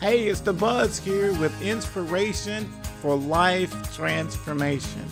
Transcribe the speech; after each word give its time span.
Hey, 0.00 0.28
it's 0.28 0.40
the 0.40 0.54
Buzz 0.54 0.98
here 0.98 1.38
with 1.38 1.60
inspiration 1.60 2.64
for 3.02 3.14
life 3.16 3.94
transformation. 3.94 5.04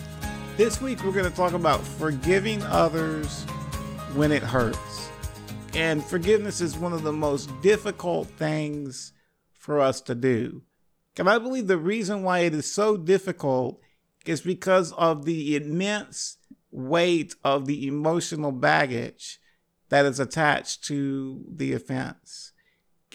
This 0.57 0.81
week 0.81 1.03
we're 1.03 1.11
going 1.11 1.29
to 1.29 1.35
talk 1.35 1.53
about 1.53 1.81
forgiving 1.81 2.63
others 2.63 3.43
when 4.15 4.31
it 4.31 4.41
hurts. 4.41 5.09
And 5.75 6.03
forgiveness 6.03 6.59
is 6.59 6.75
one 6.75 6.91
of 6.91 7.03
the 7.03 7.13
most 7.13 7.51
difficult 7.61 8.29
things 8.29 9.13
for 9.53 9.79
us 9.79 10.01
to 10.01 10.15
do. 10.15 10.63
And 11.19 11.29
I 11.29 11.37
believe 11.37 11.67
the 11.67 11.77
reason 11.77 12.23
why 12.23 12.39
it 12.39 12.55
is 12.55 12.73
so 12.73 12.97
difficult 12.97 13.79
is 14.25 14.41
because 14.41 14.91
of 14.93 15.23
the 15.23 15.55
immense 15.55 16.37
weight 16.71 17.35
of 17.43 17.67
the 17.67 17.85
emotional 17.85 18.51
baggage 18.51 19.39
that 19.89 20.05
is 20.05 20.19
attached 20.19 20.83
to 20.85 21.45
the 21.47 21.73
offense. 21.73 22.53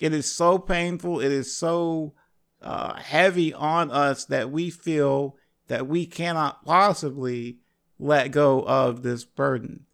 It 0.01 0.13
is 0.13 0.31
so 0.31 0.59
painful, 0.59 1.21
it 1.21 1.31
is 1.33 1.57
so 1.57 2.15
uh, 2.61 2.95
heavy 2.95 3.53
on 3.53 3.91
us 3.91 4.25
that 4.27 4.51
we 4.51 4.71
feel 4.71 5.37
that 5.69 5.87
we 5.87 6.07
cannot 6.07 6.65
possibly 6.65 7.59
let 7.99 8.33
go 8.33 8.63
of 8.63 9.03
this 9.03 9.25
burden. 9.25 9.87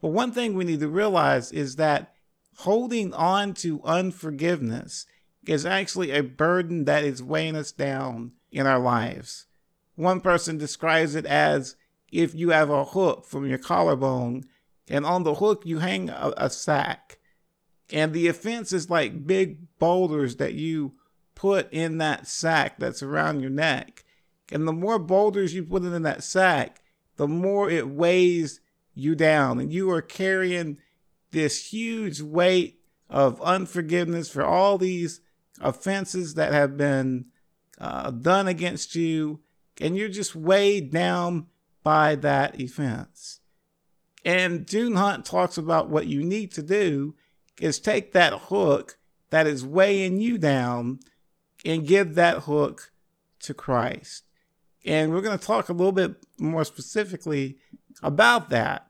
But 0.00 0.08
one 0.08 0.32
thing 0.32 0.54
we 0.54 0.64
need 0.64 0.80
to 0.80 0.88
realize 0.88 1.52
is 1.52 1.76
that 1.76 2.12
holding 2.58 3.14
on 3.14 3.54
to 3.54 3.82
unforgiveness 3.84 5.06
is 5.46 5.64
actually 5.64 6.10
a 6.10 6.22
burden 6.22 6.84
that 6.86 7.04
is 7.04 7.22
weighing 7.22 7.56
us 7.56 7.72
down 7.72 8.32
in 8.50 8.66
our 8.66 8.78
lives. 8.78 9.46
One 9.94 10.20
person 10.20 10.58
describes 10.58 11.14
it 11.14 11.24
as 11.26 11.76
if 12.10 12.34
you 12.34 12.50
have 12.50 12.70
a 12.70 12.84
hook 12.84 13.26
from 13.26 13.46
your 13.46 13.58
collarbone, 13.58 14.44
and 14.88 15.06
on 15.06 15.22
the 15.22 15.34
hook 15.34 15.62
you 15.64 15.78
hang 15.78 16.10
a, 16.10 16.32
a 16.36 16.50
sack. 16.50 17.18
And 17.90 18.12
the 18.12 18.28
offense 18.28 18.72
is 18.72 18.90
like 18.90 19.26
big 19.26 19.58
boulders 19.78 20.36
that 20.36 20.54
you 20.54 20.94
put 21.34 21.72
in 21.72 21.98
that 21.98 22.26
sack 22.26 22.78
that's 22.78 23.02
around 23.02 23.40
your 23.40 23.50
neck. 23.50 24.04
And 24.50 24.66
the 24.66 24.72
more 24.72 24.98
boulders 24.98 25.54
you 25.54 25.64
put 25.64 25.84
in 25.84 26.02
that 26.02 26.24
sack, 26.24 26.80
the 27.16 27.28
more 27.28 27.70
it 27.70 27.88
weighs 27.88 28.60
you 28.94 29.14
down. 29.14 29.60
And 29.60 29.72
you 29.72 29.90
are 29.90 30.02
carrying 30.02 30.78
this 31.30 31.68
huge 31.68 32.20
weight 32.20 32.80
of 33.08 33.40
unforgiveness 33.42 34.28
for 34.28 34.44
all 34.44 34.78
these 34.78 35.20
offenses 35.60 36.34
that 36.34 36.52
have 36.52 36.76
been 36.76 37.26
uh, 37.78 38.10
done 38.10 38.48
against 38.48 38.94
you. 38.94 39.40
And 39.80 39.96
you're 39.96 40.08
just 40.08 40.34
weighed 40.34 40.90
down 40.90 41.46
by 41.82 42.16
that 42.16 42.60
offense. 42.60 43.40
And 44.24 44.66
June 44.66 44.96
Hunt 44.96 45.24
talks 45.24 45.56
about 45.56 45.88
what 45.88 46.06
you 46.06 46.24
need 46.24 46.50
to 46.52 46.62
do 46.62 47.14
is 47.60 47.78
take 47.78 48.12
that 48.12 48.32
hook 48.32 48.98
that 49.30 49.46
is 49.46 49.64
weighing 49.64 50.20
you 50.20 50.38
down 50.38 51.00
and 51.64 51.86
give 51.86 52.14
that 52.14 52.44
hook 52.44 52.92
to 53.40 53.54
Christ. 53.54 54.24
And 54.84 55.12
we're 55.12 55.20
going 55.20 55.38
to 55.38 55.44
talk 55.44 55.68
a 55.68 55.72
little 55.72 55.92
bit 55.92 56.16
more 56.38 56.64
specifically 56.64 57.58
about 58.02 58.50
that. 58.50 58.88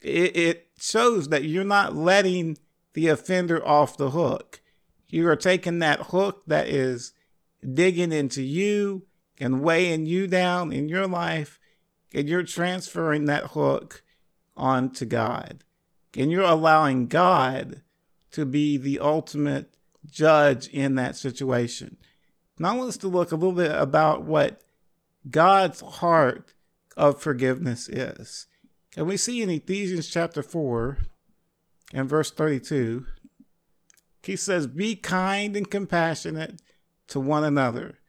It, 0.00 0.36
it 0.36 0.68
shows 0.78 1.28
that 1.28 1.44
you're 1.44 1.64
not 1.64 1.94
letting 1.94 2.58
the 2.94 3.08
offender 3.08 3.66
off 3.66 3.96
the 3.96 4.10
hook. 4.10 4.60
You 5.08 5.28
are 5.28 5.36
taking 5.36 5.78
that 5.78 6.00
hook 6.00 6.42
that 6.46 6.68
is 6.68 7.12
digging 7.74 8.12
into 8.12 8.42
you 8.42 9.06
and 9.38 9.62
weighing 9.62 10.06
you 10.06 10.26
down 10.26 10.72
in 10.72 10.88
your 10.88 11.06
life, 11.06 11.60
and 12.12 12.28
you're 12.28 12.42
transferring 12.42 13.26
that 13.26 13.48
hook 13.48 14.02
onto 14.56 15.04
God. 15.04 15.62
And 16.16 16.30
you're 16.30 16.42
allowing 16.42 17.06
God 17.06 17.82
to 18.36 18.44
be 18.44 18.76
the 18.76 18.98
ultimate 18.98 19.74
judge 20.04 20.68
in 20.68 20.94
that 20.94 21.16
situation. 21.16 21.96
Now, 22.58 22.72
I 22.72 22.76
want 22.76 22.90
us 22.90 22.98
to 22.98 23.08
look 23.08 23.32
a 23.32 23.34
little 23.34 23.54
bit 23.54 23.72
about 23.72 24.24
what 24.24 24.60
God's 25.30 25.80
heart 25.80 26.52
of 26.98 27.18
forgiveness 27.18 27.88
is. 27.88 28.46
And 28.94 29.06
we 29.06 29.16
see 29.16 29.40
in 29.40 29.48
Ephesians 29.48 30.08
chapter 30.08 30.42
4 30.42 30.98
and 31.94 32.10
verse 32.10 32.30
32, 32.30 33.06
he 34.22 34.36
says, 34.36 34.66
Be 34.66 34.96
kind 34.96 35.56
and 35.56 35.70
compassionate 35.70 36.60
to 37.08 37.18
one 37.18 37.42
another, 37.42 38.00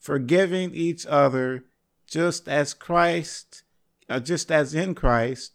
forgiving 0.00 0.74
each 0.74 1.06
other, 1.06 1.66
just 2.04 2.48
as 2.48 2.74
Christ, 2.74 3.62
uh, 4.08 4.18
just 4.18 4.50
as 4.50 4.74
in 4.74 4.96
Christ, 4.96 5.52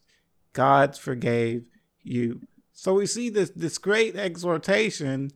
God 0.53 0.97
forgave 0.97 1.66
you. 2.03 2.40
So 2.73 2.95
we 2.95 3.06
see 3.06 3.29
this, 3.29 3.51
this 3.51 3.78
great 3.78 4.16
exhortation 4.16 5.31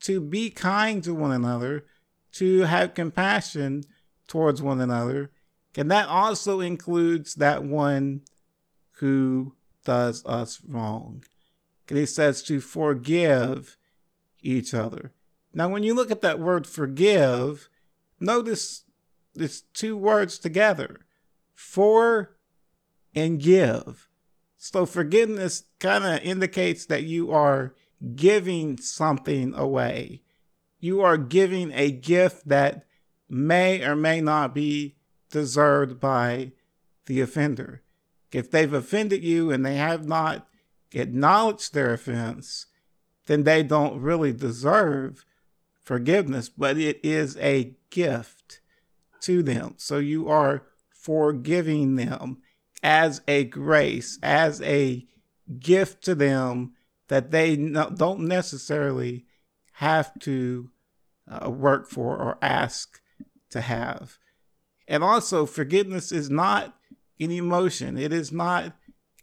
to 0.00 0.20
be 0.20 0.50
kind 0.50 1.02
to 1.04 1.14
one 1.14 1.32
another, 1.32 1.84
to 2.32 2.60
have 2.60 2.94
compassion 2.94 3.84
towards 4.28 4.62
one 4.62 4.80
another. 4.80 5.30
And 5.74 5.90
that 5.90 6.08
also 6.08 6.60
includes 6.60 7.36
that 7.36 7.64
one 7.64 8.22
who 8.96 9.54
does 9.84 10.24
us 10.26 10.60
wrong. 10.66 11.24
And 11.88 11.98
he 11.98 12.06
says 12.06 12.42
to 12.44 12.60
forgive 12.60 13.76
each 14.42 14.74
other. 14.74 15.12
Now, 15.54 15.68
when 15.68 15.82
you 15.82 15.94
look 15.94 16.10
at 16.10 16.22
that 16.22 16.38
word 16.38 16.66
forgive, 16.66 17.68
notice 18.20 18.84
it's 19.34 19.60
two 19.60 19.96
words 19.96 20.38
together 20.38 21.00
for 21.54 22.36
and 23.14 23.40
give. 23.40 24.08
So 24.64 24.86
forgiveness 24.86 25.64
kind 25.80 26.04
of 26.04 26.22
indicates 26.22 26.86
that 26.86 27.02
you 27.02 27.32
are 27.32 27.74
giving 28.14 28.78
something 28.78 29.54
away. 29.56 30.22
You 30.78 31.00
are 31.00 31.16
giving 31.16 31.72
a 31.72 31.90
gift 31.90 32.46
that 32.48 32.86
may 33.28 33.82
or 33.82 33.96
may 33.96 34.20
not 34.20 34.54
be 34.54 34.94
deserved 35.32 35.98
by 35.98 36.52
the 37.06 37.20
offender. 37.20 37.82
If 38.30 38.52
they've 38.52 38.72
offended 38.72 39.24
you 39.24 39.50
and 39.50 39.66
they 39.66 39.74
have 39.78 40.06
not 40.06 40.46
acknowledged 40.92 41.74
their 41.74 41.92
offense, 41.92 42.66
then 43.26 43.42
they 43.42 43.64
don't 43.64 44.00
really 44.00 44.32
deserve 44.32 45.26
forgiveness, 45.82 46.48
but 46.48 46.78
it 46.78 47.00
is 47.02 47.36
a 47.38 47.74
gift 47.90 48.60
to 49.22 49.42
them. 49.42 49.74
So 49.78 49.98
you 49.98 50.28
are 50.28 50.66
forgiving 50.88 51.96
them 51.96 52.41
as 52.82 53.20
a 53.28 53.44
grace, 53.44 54.18
as 54.22 54.60
a 54.62 55.06
gift 55.58 56.02
to 56.04 56.14
them 56.14 56.72
that 57.08 57.30
they 57.30 57.56
no, 57.56 57.90
don't 57.90 58.20
necessarily 58.20 59.26
have 59.74 60.18
to 60.20 60.70
uh, 61.30 61.50
work 61.50 61.88
for 61.88 62.16
or 62.16 62.38
ask 62.42 63.00
to 63.50 63.60
have. 63.60 64.18
And 64.88 65.04
also, 65.04 65.46
forgiveness 65.46 66.12
is 66.12 66.30
not 66.30 66.76
an 67.20 67.30
emotion, 67.30 67.96
it 67.96 68.12
is 68.12 68.32
not 68.32 68.72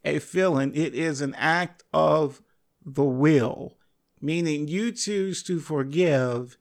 a 0.05 0.19
feeling, 0.19 0.73
it 0.73 0.95
is 0.95 1.21
an 1.21 1.35
act 1.35 1.83
of 1.93 2.41
the 2.85 3.03
will, 3.03 3.77
meaning 4.21 4.67
you 4.67 4.91
choose 4.91 5.43
to 5.43 5.59
forgive 5.59 6.57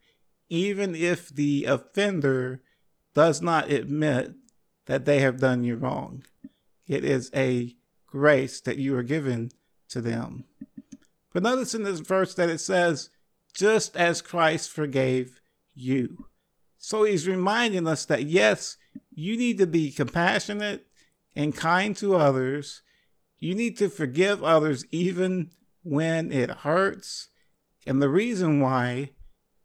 even 0.49 0.95
if 0.95 1.29
the 1.29 1.65
offender 1.65 2.63
does 3.15 3.43
not 3.43 3.71
admit 3.71 4.35
that 4.87 5.05
they 5.05 5.21
have 5.21 5.41
done 5.41 5.63
you 5.63 5.77
wrong. 5.77 6.25
It 6.89 7.05
is 7.05 7.31
a 7.35 7.77
grace 8.07 8.61
that 8.63 8.79
you 8.79 8.97
are 8.97 9.03
given 9.03 9.53
to 9.91 10.01
them. 10.01 10.45
But 11.33 11.43
notice 11.43 11.75
in 11.75 11.85
this 11.85 12.01
verse 12.01 12.35
that 12.35 12.49
it 12.49 12.59
says, 12.59 13.11
just 13.55 13.97
as 13.97 14.23
Christ 14.23 14.71
forgave 14.71 15.41
you. 15.75 16.27
So 16.79 17.05
he's 17.05 17.29
reminding 17.29 17.87
us 17.87 18.05
that 18.07 18.25
yes, 18.25 18.77
you 19.15 19.37
need 19.37 19.59
to 19.59 19.67
be 19.67 19.91
compassionate 19.91 20.87
and 21.37 21.55
kind 21.55 21.97
to 21.97 22.17
others. 22.17 22.83
You 23.39 23.55
need 23.55 23.77
to 23.79 23.89
forgive 23.89 24.43
others 24.43 24.85
even 24.91 25.51
when 25.83 26.33
it 26.33 26.51
hurts. 26.51 27.29
And 27.87 28.01
the 28.01 28.09
reason 28.09 28.61
why 28.61 29.11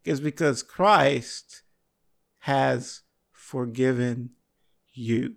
is 0.04 0.20
because 0.20 0.62
Christ 0.62 1.62
has 2.40 3.02
forgiven 3.32 4.30
you. 4.92 5.36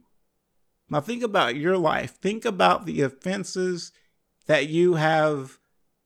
Now, 0.89 1.01
think 1.01 1.23
about 1.23 1.55
your 1.55 1.77
life. 1.77 2.15
Think 2.15 2.45
about 2.45 2.85
the 2.85 3.01
offenses 3.01 3.91
that 4.45 4.67
you 4.69 4.95
have 4.95 5.59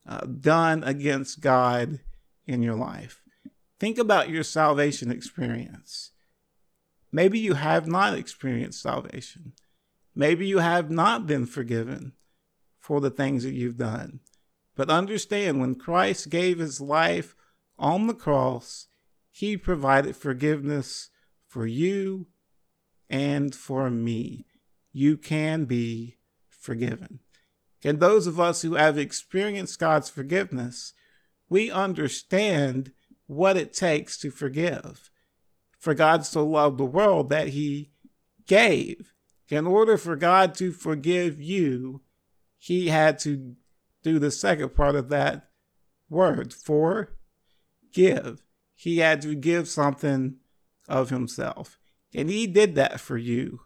uh, 0.08 0.26
done 0.26 0.84
against 0.84 1.42
God 1.42 2.00
in 2.48 2.64
your 2.64 2.76
life. 2.76 3.22
Think 3.80 3.98
about 3.98 4.30
your 4.30 4.44
salvation 4.44 5.12
experience. 5.12 6.12
Maybe 7.12 7.40
you 7.40 7.54
have 7.54 7.88
not 7.88 8.16
experienced 8.16 8.82
salvation. 8.82 9.54
Maybe 10.16 10.48
you 10.48 10.60
have 10.60 10.90
not 10.90 11.28
been 11.28 11.46
forgiven 11.46 12.14
for 12.80 13.00
the 13.00 13.12
things 13.12 13.44
that 13.44 13.54
you've 13.54 13.78
done. 13.78 14.22
But 14.76 14.90
understand 14.90 15.60
when 15.60 15.76
Christ 15.76 16.30
gave 16.30 16.58
his 16.58 16.82
life 16.82 17.36
on 17.78 18.08
the 18.08 18.14
cross, 18.14 18.88
he 19.30 19.58
provided 19.58 20.16
forgiveness 20.16 21.10
for 21.46 21.68
you 21.68 22.28
and 23.10 23.54
for 23.54 23.90
me 23.90 24.46
you 24.92 25.18
can 25.18 25.66
be 25.66 26.18
forgiven. 26.50 27.20
And 27.84 28.00
those 28.00 28.28
of 28.28 28.40
us 28.40 28.62
who 28.62 28.76
have 28.76 28.98
experienced 28.98 29.80
God's 29.80 30.10
forgiveness, 30.10 30.94
we 31.50 31.72
understand 31.72 32.92
what 33.28 33.58
it 33.58 33.74
takes 33.74 34.18
to 34.20 34.30
forgive. 34.30 35.10
For 35.80 35.94
God 35.94 36.26
so 36.26 36.46
loved 36.46 36.78
the 36.78 36.86
world 36.86 37.30
that 37.30 37.50
he 37.50 37.92
gave. 38.46 39.14
In 39.50 39.66
order 39.66 39.98
for 39.98 40.16
God 40.16 40.54
to 40.56 40.72
forgive 40.72 41.42
you, 41.42 42.02
he 42.58 42.90
had 42.90 43.18
to 43.20 43.56
do 44.04 44.20
the 44.20 44.32
second 44.32 44.76
part 44.76 44.96
of 44.96 45.10
that 45.10 45.50
word 46.10 46.54
for 46.54 47.14
give. 47.92 48.44
He 48.76 49.00
had 49.00 49.22
to 49.24 49.36
give 49.36 49.68
something 49.68 50.36
of 50.88 51.10
himself. 51.10 51.80
And 52.14 52.30
he 52.30 52.48
did 52.48 52.76
that 52.76 53.00
for 53.00 53.18
you, 53.18 53.62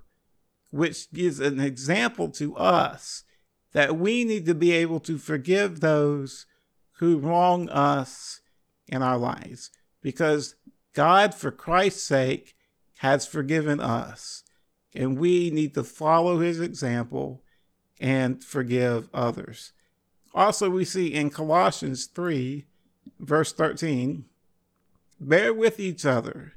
which 0.75 1.09
gives 1.13 1.39
an 1.39 1.57
example 1.57 2.27
to 2.27 2.53
us 2.57 3.23
that 3.71 3.97
we 3.97 4.25
need 4.25 4.45
to 4.45 4.53
be 4.53 4.73
able 4.73 4.99
to 4.99 5.17
forgive 5.17 5.79
those 5.79 6.45
who 6.97 7.17
wrong 7.17 7.69
us 7.69 8.41
in 8.85 9.01
our 9.01 9.17
lives 9.17 9.71
because 10.01 10.55
God, 10.91 11.33
for 11.33 11.49
Christ's 11.49 12.03
sake, 12.03 12.55
has 12.97 13.25
forgiven 13.25 13.79
us. 13.79 14.43
And 14.93 15.17
we 15.17 15.49
need 15.49 15.73
to 15.75 15.83
follow 15.83 16.39
his 16.39 16.59
example 16.59 17.41
and 18.01 18.43
forgive 18.43 19.07
others. 19.13 19.71
Also, 20.33 20.69
we 20.69 20.83
see 20.83 21.13
in 21.13 21.29
Colossians 21.29 22.05
3, 22.07 22.65
verse 23.21 23.53
13, 23.53 24.25
bear 25.21 25.53
with 25.53 25.79
each 25.79 26.05
other 26.05 26.54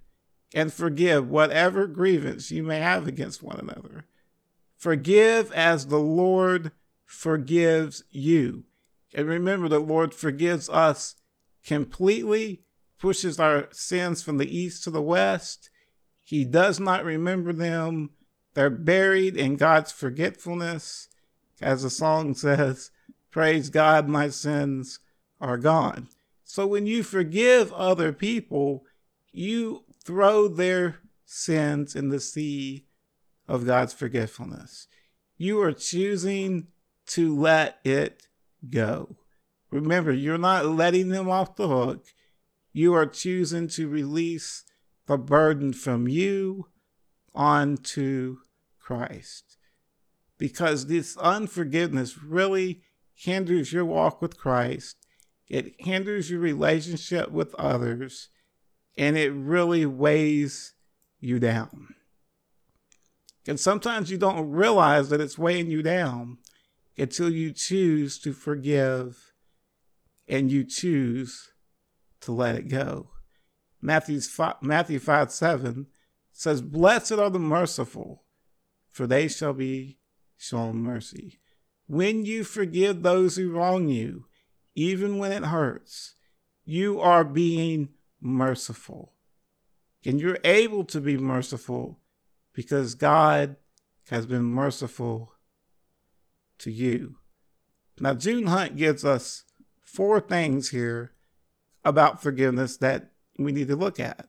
and 0.54 0.72
forgive 0.72 1.28
whatever 1.28 1.86
grievance 1.86 2.50
you 2.50 2.62
may 2.62 2.78
have 2.78 3.06
against 3.06 3.42
one 3.42 3.58
another. 3.58 4.04
Forgive 4.76 5.52
as 5.52 5.86
the 5.86 5.98
Lord 5.98 6.72
forgives 7.04 8.04
you. 8.10 8.64
And 9.14 9.26
remember, 9.26 9.68
the 9.68 9.78
Lord 9.78 10.14
forgives 10.14 10.68
us 10.68 11.16
completely, 11.64 12.62
pushes 12.98 13.40
our 13.40 13.68
sins 13.72 14.22
from 14.22 14.38
the 14.38 14.56
east 14.56 14.84
to 14.84 14.90
the 14.90 15.02
west. 15.02 15.70
He 16.22 16.44
does 16.44 16.78
not 16.78 17.04
remember 17.04 17.52
them. 17.52 18.10
They're 18.54 18.70
buried 18.70 19.36
in 19.36 19.56
God's 19.56 19.92
forgetfulness. 19.92 21.08
As 21.60 21.82
the 21.82 21.90
song 21.90 22.34
says, 22.34 22.90
Praise 23.30 23.70
God, 23.70 24.08
my 24.08 24.28
sins 24.28 25.00
are 25.40 25.58
gone. 25.58 26.08
So 26.44 26.66
when 26.66 26.86
you 26.86 27.02
forgive 27.02 27.72
other 27.72 28.12
people, 28.12 28.84
you 29.32 29.84
throw 30.08 30.48
their 30.48 31.00
sins 31.26 31.94
in 31.94 32.08
the 32.08 32.18
sea 32.18 32.86
of 33.46 33.66
God's 33.66 33.92
forgetfulness. 33.92 34.88
You 35.36 35.60
are 35.60 35.74
choosing 35.74 36.68
to 37.08 37.38
let 37.38 37.78
it 37.84 38.26
go. 38.70 39.18
Remember, 39.70 40.10
you're 40.10 40.38
not 40.38 40.64
letting 40.64 41.10
them 41.10 41.28
off 41.28 41.56
the 41.56 41.68
hook. 41.68 42.06
You 42.72 42.94
are 42.94 43.04
choosing 43.04 43.68
to 43.68 43.86
release 43.86 44.64
the 45.06 45.18
burden 45.18 45.74
from 45.74 46.08
you 46.08 46.68
onto 47.34 48.38
Christ. 48.80 49.58
Because 50.38 50.86
this 50.86 51.18
unforgiveness 51.18 52.16
really 52.22 52.80
hinders 53.14 53.74
your 53.74 53.84
walk 53.84 54.22
with 54.22 54.38
Christ, 54.38 54.96
it 55.48 55.74
hinders 55.80 56.30
your 56.30 56.40
relationship 56.40 57.30
with 57.30 57.54
others, 57.56 58.30
and 58.98 59.16
it 59.16 59.30
really 59.30 59.86
weighs 59.86 60.74
you 61.20 61.38
down. 61.38 61.94
And 63.46 63.58
sometimes 63.58 64.10
you 64.10 64.18
don't 64.18 64.50
realize 64.50 65.08
that 65.08 65.20
it's 65.20 65.38
weighing 65.38 65.70
you 65.70 65.82
down 65.82 66.38
until 66.98 67.30
you 67.30 67.52
choose 67.52 68.18
to 68.18 68.32
forgive 68.32 69.32
and 70.26 70.50
you 70.50 70.64
choose 70.64 71.52
to 72.20 72.32
let 72.32 72.56
it 72.56 72.68
go. 72.68 73.10
Matthew's 73.80 74.28
5, 74.28 74.56
Matthew 74.60 74.98
5 74.98 75.30
7 75.30 75.86
says, 76.32 76.60
Blessed 76.60 77.12
are 77.12 77.30
the 77.30 77.38
merciful, 77.38 78.24
for 78.90 79.06
they 79.06 79.28
shall 79.28 79.54
be 79.54 79.98
shown 80.36 80.76
mercy. 80.76 81.40
When 81.86 82.24
you 82.26 82.42
forgive 82.42 83.02
those 83.02 83.36
who 83.36 83.52
wrong 83.52 83.88
you, 83.88 84.26
even 84.74 85.18
when 85.18 85.32
it 85.32 85.44
hurts, 85.44 86.16
you 86.64 87.00
are 87.00 87.24
being 87.24 87.90
merciful. 88.20 89.12
And 90.04 90.20
you're 90.20 90.38
able 90.44 90.84
to 90.84 91.00
be 91.00 91.16
merciful 91.16 91.98
because 92.52 92.94
God 92.94 93.56
has 94.10 94.26
been 94.26 94.44
merciful 94.44 95.32
to 96.58 96.70
you. 96.70 97.16
Now, 98.00 98.14
June 98.14 98.46
Hunt 98.46 98.76
gives 98.76 99.04
us 99.04 99.44
four 99.82 100.20
things 100.20 100.70
here 100.70 101.12
about 101.84 102.22
forgiveness 102.22 102.76
that 102.78 103.10
we 103.38 103.52
need 103.52 103.68
to 103.68 103.76
look 103.76 103.98
at. 103.98 104.28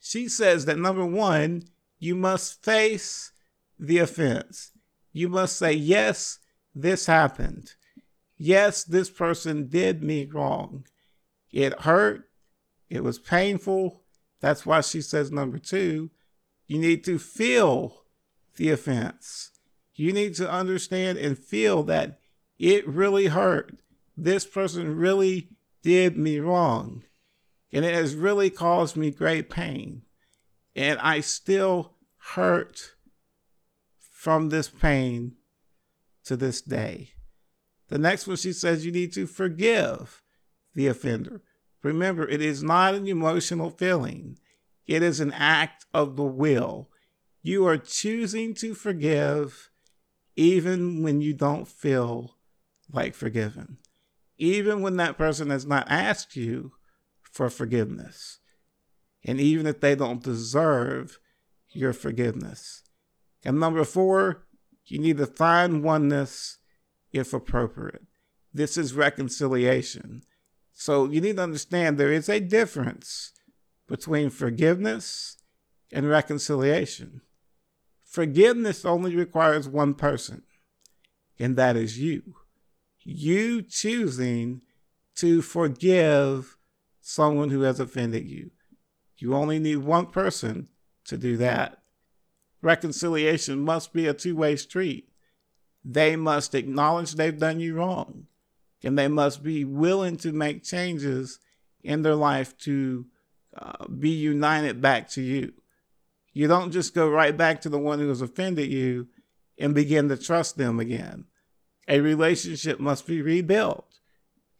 She 0.00 0.28
says 0.28 0.64
that 0.64 0.78
number 0.78 1.04
one, 1.04 1.64
you 1.98 2.14
must 2.14 2.62
face 2.64 3.32
the 3.78 3.98
offense. 3.98 4.72
You 5.12 5.28
must 5.28 5.56
say, 5.56 5.72
Yes, 5.72 6.38
this 6.74 7.06
happened. 7.06 7.72
Yes, 8.36 8.84
this 8.84 9.10
person 9.10 9.68
did 9.68 10.02
me 10.02 10.26
wrong. 10.26 10.86
It 11.50 11.80
hurt. 11.80 12.27
It 12.88 13.04
was 13.04 13.18
painful. 13.18 14.02
That's 14.40 14.64
why 14.64 14.80
she 14.80 15.00
says, 15.00 15.30
number 15.30 15.58
two, 15.58 16.10
you 16.66 16.78
need 16.78 17.04
to 17.04 17.18
feel 17.18 18.04
the 18.56 18.70
offense. 18.70 19.50
You 19.94 20.12
need 20.12 20.34
to 20.36 20.50
understand 20.50 21.18
and 21.18 21.38
feel 21.38 21.82
that 21.84 22.20
it 22.58 22.86
really 22.86 23.26
hurt. 23.26 23.78
This 24.16 24.46
person 24.46 24.96
really 24.96 25.50
did 25.82 26.16
me 26.16 26.38
wrong. 26.38 27.04
And 27.72 27.84
it 27.84 27.94
has 27.94 28.14
really 28.14 28.50
caused 28.50 28.96
me 28.96 29.10
great 29.10 29.50
pain. 29.50 30.02
And 30.74 30.98
I 31.00 31.20
still 31.20 31.94
hurt 32.34 32.94
from 33.98 34.48
this 34.48 34.68
pain 34.68 35.36
to 36.24 36.36
this 36.36 36.60
day. 36.60 37.10
The 37.88 37.98
next 37.98 38.26
one, 38.26 38.36
she 38.36 38.52
says 38.52 38.84
you 38.84 38.92
need 38.92 39.12
to 39.14 39.26
forgive 39.26 40.22
the 40.74 40.86
offender. 40.86 41.42
Remember, 41.82 42.28
it 42.28 42.42
is 42.42 42.62
not 42.62 42.94
an 42.94 43.06
emotional 43.06 43.70
feeling, 43.70 44.38
it 44.86 45.02
is 45.02 45.20
an 45.20 45.32
act 45.32 45.86
of 45.94 46.16
the 46.16 46.24
will. 46.24 46.90
You 47.42 47.66
are 47.66 47.78
choosing 47.78 48.54
to 48.54 48.74
forgive 48.74 49.70
even 50.34 51.02
when 51.02 51.20
you 51.20 51.32
don't 51.32 51.68
feel 51.68 52.36
like 52.92 53.14
forgiven, 53.14 53.78
even 54.38 54.82
when 54.82 54.96
that 54.96 55.18
person 55.18 55.50
has 55.50 55.66
not 55.66 55.86
asked 55.90 56.36
you 56.36 56.72
for 57.22 57.50
forgiveness, 57.50 58.38
and 59.24 59.40
even 59.40 59.66
if 59.66 59.80
they 59.80 59.94
don't 59.94 60.22
deserve 60.22 61.18
your 61.70 61.92
forgiveness. 61.92 62.82
And 63.44 63.60
number 63.60 63.84
four, 63.84 64.46
you 64.86 64.98
need 64.98 65.18
to 65.18 65.26
find 65.26 65.84
oneness 65.84 66.58
if 67.12 67.32
appropriate. 67.32 68.06
This 68.52 68.76
is 68.76 68.94
reconciliation. 68.94 70.22
So 70.80 71.10
you 71.10 71.20
need 71.20 71.38
to 71.38 71.42
understand 71.42 71.98
there 71.98 72.12
is 72.12 72.28
a 72.28 72.38
difference 72.38 73.32
between 73.88 74.30
forgiveness 74.30 75.36
and 75.92 76.08
reconciliation. 76.08 77.20
Forgiveness 78.04 78.84
only 78.84 79.16
requires 79.16 79.68
one 79.68 79.94
person, 79.94 80.44
and 81.36 81.56
that 81.56 81.74
is 81.74 81.98
you. 81.98 82.22
You 83.02 83.60
choosing 83.60 84.62
to 85.16 85.42
forgive 85.42 86.56
someone 87.00 87.50
who 87.50 87.62
has 87.62 87.80
offended 87.80 88.28
you. 88.28 88.52
You 89.16 89.34
only 89.34 89.58
need 89.58 89.78
one 89.78 90.06
person 90.06 90.68
to 91.06 91.18
do 91.18 91.36
that. 91.38 91.82
Reconciliation 92.62 93.58
must 93.58 93.92
be 93.92 94.06
a 94.06 94.14
two 94.14 94.36
way 94.36 94.54
street 94.54 95.08
they 95.84 96.16
must 96.16 96.54
acknowledge 96.54 97.14
they've 97.14 97.38
done 97.38 97.58
you 97.60 97.74
wrong 97.74 98.27
and 98.82 98.98
they 98.98 99.08
must 99.08 99.42
be 99.42 99.64
willing 99.64 100.16
to 100.18 100.32
make 100.32 100.62
changes 100.62 101.38
in 101.82 102.02
their 102.02 102.14
life 102.14 102.56
to 102.58 103.06
uh, 103.56 103.86
be 103.86 104.10
united 104.10 104.80
back 104.80 105.08
to 105.10 105.22
you. 105.22 105.52
You 106.32 106.46
don't 106.46 106.70
just 106.70 106.94
go 106.94 107.08
right 107.08 107.36
back 107.36 107.60
to 107.62 107.68
the 107.68 107.78
one 107.78 107.98
who 107.98 108.08
has 108.08 108.20
offended 108.20 108.70
you 108.70 109.08
and 109.58 109.74
begin 109.74 110.08
to 110.08 110.16
trust 110.16 110.56
them 110.56 110.78
again. 110.78 111.24
A 111.88 112.00
relationship 112.00 112.78
must 112.78 113.06
be 113.06 113.22
rebuilt. 113.22 113.98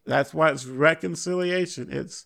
That's 0.04 0.32
why 0.32 0.50
it's 0.50 0.66
reconciliation. 0.66 1.88
It's 1.90 2.24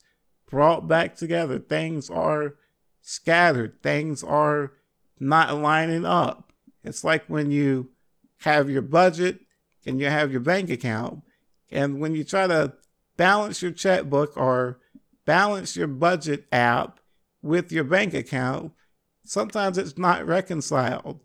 brought 0.48 0.86
back 0.86 1.16
together. 1.16 1.58
Things 1.58 2.08
are 2.08 2.54
scattered, 3.00 3.82
things 3.82 4.22
are 4.22 4.72
not 5.18 5.56
lining 5.56 6.06
up. 6.06 6.52
It's 6.84 7.04
like 7.04 7.24
when 7.26 7.50
you 7.50 7.90
have 8.38 8.70
your 8.70 8.82
budget 8.82 9.40
and 9.84 10.00
you 10.00 10.06
have 10.06 10.30
your 10.30 10.40
bank 10.40 10.70
account. 10.70 11.22
And 11.72 12.00
when 12.00 12.14
you 12.14 12.22
try 12.22 12.46
to 12.46 12.74
balance 13.16 13.62
your 13.62 13.72
checkbook 13.72 14.36
or 14.36 14.78
balance 15.24 15.76
your 15.76 15.86
budget 15.86 16.46
app 16.52 17.00
with 17.40 17.72
your 17.72 17.84
bank 17.84 18.14
account, 18.14 18.72
sometimes 19.24 19.78
it's 19.78 19.98
not 19.98 20.26
reconciled. 20.26 21.20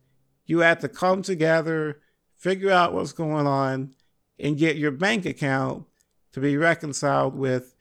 You 0.45 0.59
have 0.59 0.79
to 0.79 0.89
come 0.89 1.21
together, 1.21 1.99
figure 2.35 2.71
out 2.71 2.93
what's 2.93 3.13
going 3.13 3.45
on, 3.45 3.91
and 4.39 4.57
get 4.57 4.77
your 4.77 4.91
bank 4.91 5.25
account 5.25 5.85
to 6.31 6.39
be 6.39 6.55
reconciled 6.55 7.35
with 7.35 7.75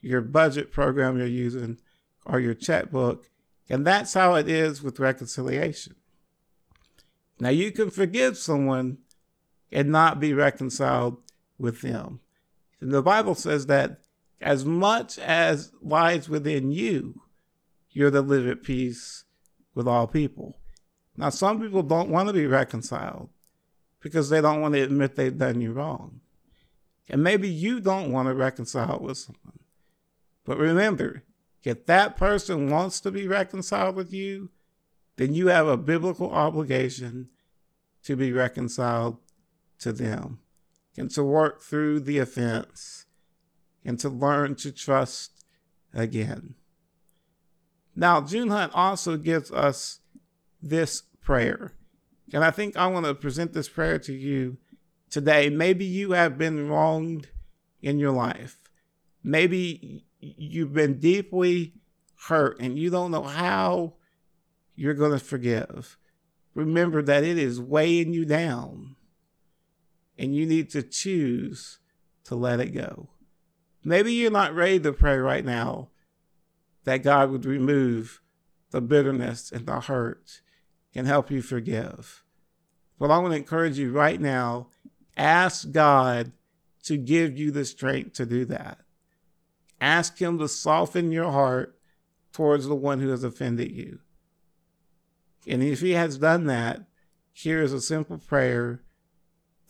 your 0.00 0.20
budget 0.20 0.72
program 0.72 1.16
you're 1.18 1.26
using, 1.26 1.78
or 2.24 2.40
your 2.40 2.54
checkbook. 2.54 3.30
And 3.68 3.86
that's 3.86 4.14
how 4.14 4.34
it 4.34 4.48
is 4.48 4.82
with 4.82 4.98
reconciliation. 4.98 5.94
Now, 7.38 7.50
you 7.50 7.70
can 7.70 7.90
forgive 7.90 8.36
someone 8.36 8.98
and 9.72 9.90
not 9.90 10.20
be 10.20 10.34
reconciled 10.34 11.18
with 11.60 11.82
them. 11.82 12.20
The 12.80 13.02
Bible 13.02 13.34
says 13.34 13.66
that 13.66 14.00
as 14.40 14.64
much 14.64 15.18
as 15.18 15.72
lies 15.82 16.28
within 16.28 16.72
you, 16.72 17.22
you're 17.90 18.10
to 18.10 18.22
live 18.22 18.48
at 18.48 18.62
peace 18.62 19.24
with 19.74 19.86
all 19.86 20.06
people. 20.06 20.56
Now, 21.16 21.28
some 21.28 21.60
people 21.60 21.82
don't 21.82 22.08
want 22.08 22.28
to 22.28 22.32
be 22.32 22.46
reconciled 22.46 23.28
because 24.00 24.30
they 24.30 24.40
don't 24.40 24.62
want 24.62 24.74
to 24.74 24.80
admit 24.80 25.16
they've 25.16 25.36
done 25.36 25.60
you 25.60 25.72
wrong. 25.72 26.20
And 27.08 27.22
maybe 27.22 27.48
you 27.48 27.80
don't 27.80 28.12
want 28.12 28.28
to 28.28 28.34
reconcile 28.34 28.98
with 29.00 29.18
someone. 29.18 29.58
But 30.44 30.56
remember, 30.56 31.24
if 31.62 31.84
that 31.86 32.16
person 32.16 32.70
wants 32.70 33.00
to 33.00 33.10
be 33.10 33.28
reconciled 33.28 33.96
with 33.96 34.12
you, 34.12 34.48
then 35.16 35.34
you 35.34 35.48
have 35.48 35.68
a 35.68 35.76
biblical 35.76 36.30
obligation 36.30 37.28
to 38.04 38.16
be 38.16 38.32
reconciled 38.32 39.18
to 39.80 39.92
them 39.92 40.38
and 40.96 41.10
to 41.12 41.22
work 41.22 41.62
through 41.62 42.00
the 42.00 42.18
offense 42.18 43.06
and 43.84 43.98
to 44.00 44.08
learn 44.08 44.54
to 44.56 44.72
trust 44.72 45.44
again. 45.94 46.54
Now, 47.96 48.20
June 48.20 48.48
Hunt 48.48 48.72
also 48.74 49.16
gives 49.16 49.50
us 49.50 50.00
this 50.62 51.02
prayer. 51.20 51.74
And 52.32 52.44
I 52.44 52.50
think 52.50 52.76
I 52.76 52.86
want 52.86 53.06
to 53.06 53.14
present 53.14 53.52
this 53.52 53.68
prayer 53.68 53.98
to 54.00 54.12
you 54.12 54.58
today. 55.10 55.50
Maybe 55.50 55.84
you 55.84 56.12
have 56.12 56.38
been 56.38 56.68
wronged 56.68 57.28
in 57.82 57.98
your 57.98 58.12
life. 58.12 58.58
Maybe 59.22 60.04
you've 60.20 60.72
been 60.72 60.98
deeply 60.98 61.74
hurt 62.28 62.60
and 62.60 62.78
you 62.78 62.90
don't 62.90 63.10
know 63.10 63.22
how 63.22 63.94
you're 64.76 64.94
going 64.94 65.12
to 65.12 65.24
forgive. 65.24 65.96
Remember 66.54 67.02
that 67.02 67.24
it 67.24 67.38
is 67.38 67.60
weighing 67.60 68.12
you 68.12 68.24
down 68.24 68.96
and 70.20 70.36
you 70.36 70.44
need 70.44 70.68
to 70.68 70.82
choose 70.82 71.78
to 72.24 72.34
let 72.34 72.60
it 72.60 72.74
go. 72.74 73.08
Maybe 73.82 74.12
you're 74.12 74.30
not 74.30 74.54
ready 74.54 74.78
to 74.80 74.92
pray 74.92 75.16
right 75.16 75.44
now 75.44 75.88
that 76.84 77.02
God 77.02 77.30
would 77.30 77.46
remove 77.46 78.20
the 78.70 78.82
bitterness 78.82 79.50
and 79.50 79.64
the 79.64 79.80
hurt 79.80 80.42
and 80.94 81.06
help 81.06 81.30
you 81.30 81.40
forgive. 81.40 82.22
But 82.98 83.10
I 83.10 83.16
want 83.16 83.32
to 83.32 83.38
encourage 83.38 83.78
you 83.78 83.92
right 83.92 84.20
now 84.20 84.68
ask 85.16 85.70
God 85.72 86.32
to 86.82 86.98
give 86.98 87.38
you 87.38 87.50
the 87.50 87.64
strength 87.64 88.12
to 88.14 88.26
do 88.26 88.44
that. 88.44 88.80
Ask 89.80 90.18
Him 90.18 90.38
to 90.38 90.48
soften 90.48 91.12
your 91.12 91.32
heart 91.32 91.78
towards 92.34 92.66
the 92.66 92.74
one 92.74 93.00
who 93.00 93.08
has 93.08 93.24
offended 93.24 93.72
you. 93.72 94.00
And 95.46 95.62
if 95.62 95.80
He 95.80 95.92
has 95.92 96.18
done 96.18 96.44
that, 96.44 96.82
here 97.32 97.62
is 97.62 97.72
a 97.72 97.80
simple 97.80 98.18
prayer 98.18 98.82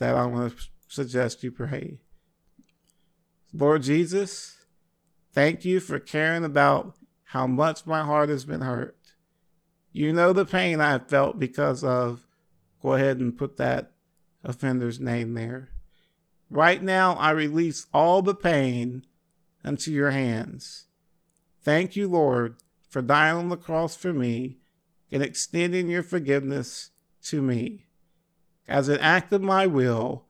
that 0.01 0.17
I 0.17 0.27
want 0.27 0.59
to 0.59 0.65
suggest 0.89 1.45
you 1.45 1.53
pray. 1.53 2.01
Lord 3.53 3.83
Jesus, 3.83 4.57
thank 5.33 5.65
you 5.65 5.79
for 5.79 6.01
caring 6.01 6.45
about 6.45 6.97
how 7.27 7.47
much 7.47 7.87
my 7.87 8.03
heart 8.03 8.29
has 8.29 8.45
been 8.45 8.63
hurt. 8.63 8.97
You 9.93 10.13
know 10.13 10.33
the 10.33 10.45
pain 10.45 10.81
I've 10.81 11.09
felt 11.09 11.39
because 11.39 11.85
of, 11.85 12.27
go 12.83 12.95
ahead 12.95 13.19
and 13.19 13.37
put 13.37 13.57
that 13.59 13.93
offender's 14.43 14.99
name 14.99 15.35
there. 15.35 15.69
Right 16.49 16.83
now, 16.83 17.15
I 17.15 17.31
release 17.31 17.87
all 17.93 18.23
the 18.23 18.35
pain 18.35 19.05
unto 19.65 19.91
your 19.91 20.11
hands. 20.11 20.87
Thank 21.63 21.95
you, 21.95 22.09
Lord, 22.09 22.57
for 22.89 23.03
dying 23.03 23.37
on 23.37 23.49
the 23.51 23.57
cross 23.57 23.95
for 23.95 24.13
me 24.13 24.59
and 25.13 25.23
extending 25.23 25.89
your 25.89 26.03
forgiveness 26.03 26.91
to 27.25 27.43
me. 27.43 27.87
As 28.71 28.89
an 28.89 29.01
act 29.01 29.33
of 29.33 29.43
my 29.43 29.67
will, 29.67 30.27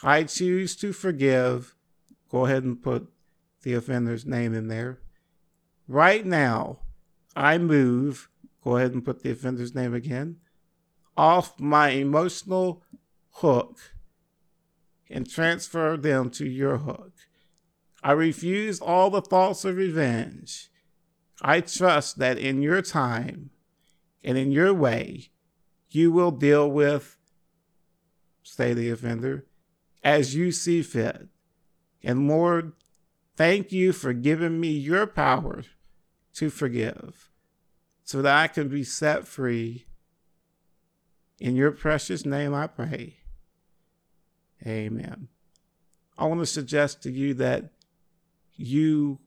I 0.00 0.22
choose 0.22 0.76
to 0.76 0.92
forgive. 0.92 1.74
Go 2.30 2.46
ahead 2.46 2.62
and 2.62 2.80
put 2.80 3.08
the 3.62 3.74
offender's 3.74 4.24
name 4.24 4.54
in 4.54 4.68
there. 4.68 5.00
Right 5.88 6.24
now, 6.24 6.78
I 7.34 7.58
move. 7.58 8.28
Go 8.62 8.76
ahead 8.76 8.92
and 8.92 9.04
put 9.04 9.24
the 9.24 9.32
offender's 9.32 9.74
name 9.74 9.92
again. 9.92 10.36
Off 11.16 11.58
my 11.58 11.88
emotional 11.88 12.84
hook 13.32 13.80
and 15.10 15.28
transfer 15.28 15.96
them 15.96 16.30
to 16.30 16.46
your 16.46 16.78
hook. 16.78 17.12
I 18.04 18.12
refuse 18.12 18.80
all 18.80 19.10
the 19.10 19.20
thoughts 19.20 19.64
of 19.64 19.76
revenge. 19.76 20.70
I 21.42 21.60
trust 21.60 22.18
that 22.18 22.38
in 22.38 22.62
your 22.62 22.82
time 22.82 23.50
and 24.22 24.38
in 24.38 24.52
your 24.52 24.72
way, 24.72 25.30
you 25.88 26.12
will 26.12 26.30
deal 26.30 26.70
with 26.70 27.16
say 28.42 28.72
the 28.72 28.90
offender, 28.90 29.46
as 30.02 30.34
you 30.34 30.52
see 30.52 30.82
fit. 30.82 31.28
And 32.02 32.28
Lord, 32.28 32.72
thank 33.36 33.72
you 33.72 33.92
for 33.92 34.12
giving 34.12 34.60
me 34.60 34.70
your 34.70 35.06
power 35.06 35.62
to 36.34 36.50
forgive 36.50 37.30
so 38.04 38.22
that 38.22 38.36
I 38.36 38.48
can 38.48 38.68
be 38.68 38.84
set 38.84 39.26
free. 39.26 39.86
In 41.38 41.56
your 41.56 41.70
precious 41.70 42.26
name 42.26 42.54
I 42.54 42.66
pray. 42.66 43.16
Amen. 44.66 45.28
I 46.18 46.26
want 46.26 46.40
to 46.40 46.46
suggest 46.46 47.02
to 47.02 47.10
you 47.10 47.32
that 47.34 47.70
you 48.54 49.20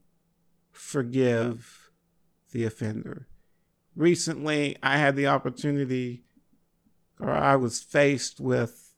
forgive 0.72 1.90
the 2.52 2.66
offender. 2.66 3.28
Recently, 3.96 4.78
I 4.84 4.98
had 4.98 5.16
the 5.16 5.28
opportunity, 5.28 6.24
or 7.20 7.32
I 7.32 7.56
was 7.56 7.82
faced 7.82 8.40
with 8.40 8.93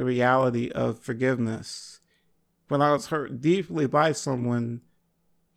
the 0.00 0.06
reality 0.06 0.70
of 0.70 0.98
forgiveness. 0.98 2.00
When 2.68 2.80
I 2.80 2.90
was 2.90 3.08
hurt 3.08 3.42
deeply 3.42 3.86
by 3.86 4.12
someone 4.12 4.80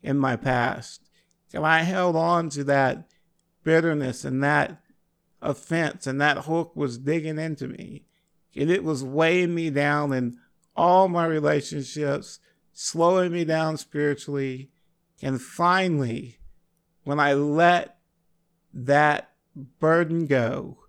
in 0.02 0.18
my 0.18 0.36
past, 0.36 1.08
and 1.54 1.64
I 1.64 1.80
held 1.80 2.14
on 2.14 2.50
to 2.50 2.64
that 2.64 3.08
bitterness 3.62 4.22
and 4.22 4.44
that 4.44 4.82
offense, 5.40 6.06
and 6.06 6.20
that 6.20 6.44
hook 6.44 6.76
was 6.76 6.98
digging 6.98 7.38
into 7.38 7.68
me, 7.68 8.04
and 8.54 8.70
it 8.70 8.84
was 8.84 9.02
weighing 9.02 9.54
me 9.54 9.70
down 9.70 10.12
in 10.12 10.36
all 10.76 11.08
my 11.08 11.24
relationships, 11.24 12.38
slowing 12.74 13.32
me 13.32 13.46
down 13.46 13.78
spiritually. 13.78 14.68
And 15.22 15.40
finally, 15.40 16.36
when 17.04 17.18
I 17.18 17.32
let 17.32 17.96
that 18.74 19.30
burden 19.80 20.26
go, 20.26 20.80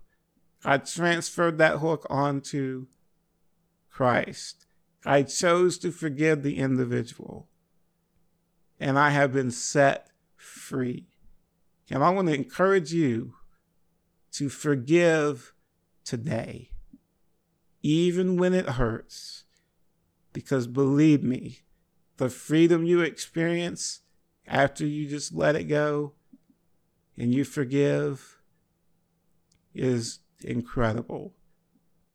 I 0.62 0.76
transferred 0.76 1.56
that 1.56 1.78
hook 1.78 2.06
onto 2.10 2.88
Christ. 3.96 4.66
I 5.06 5.22
chose 5.22 5.78
to 5.78 5.90
forgive 5.90 6.42
the 6.42 6.58
individual, 6.58 7.48
and 8.78 8.98
I 8.98 9.08
have 9.08 9.32
been 9.32 9.50
set 9.50 10.08
free. 10.36 11.06
And 11.90 12.04
I 12.04 12.10
want 12.10 12.28
to 12.28 12.34
encourage 12.34 12.92
you 12.92 13.36
to 14.32 14.50
forgive 14.50 15.54
today, 16.04 16.72
even 17.82 18.36
when 18.36 18.52
it 18.52 18.68
hurts, 18.68 19.44
because 20.34 20.66
believe 20.66 21.22
me, 21.22 21.60
the 22.18 22.28
freedom 22.28 22.84
you 22.84 23.00
experience 23.00 24.02
after 24.46 24.84
you 24.84 25.08
just 25.08 25.32
let 25.32 25.56
it 25.56 25.64
go 25.64 26.12
and 27.16 27.34
you 27.34 27.44
forgive 27.44 28.42
is 29.74 30.18
incredible. 30.44 31.35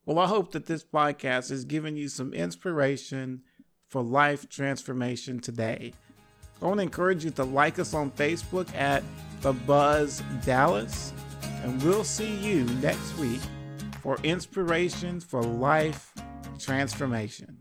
Well, 0.05 0.17
I 0.17 0.27
hope 0.27 0.51
that 0.53 0.65
this 0.65 0.83
podcast 0.83 1.49
has 1.51 1.63
given 1.63 1.95
you 1.95 2.07
some 2.07 2.33
inspiration 2.33 3.43
for 3.87 4.01
life 4.01 4.49
transformation 4.49 5.39
today. 5.39 5.93
I 6.59 6.65
want 6.65 6.79
to 6.79 6.83
encourage 6.83 7.23
you 7.23 7.29
to 7.31 7.43
like 7.43 7.77
us 7.77 7.93
on 7.93 8.09
Facebook 8.11 8.73
at 8.75 9.03
The 9.41 9.53
Buzz 9.53 10.23
Dallas, 10.43 11.13
and 11.63 11.81
we'll 11.83 12.03
see 12.03 12.35
you 12.35 12.63
next 12.81 13.15
week 13.19 13.41
for 14.01 14.17
inspiration 14.23 15.19
for 15.19 15.43
life 15.43 16.13
transformation. 16.57 17.60